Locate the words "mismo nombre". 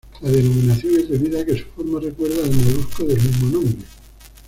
3.21-3.85